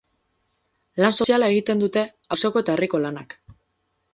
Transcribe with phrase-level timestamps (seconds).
[1.03, 2.05] Lan soziala egiten dute,
[2.37, 3.37] auzoko eta herriko lanak.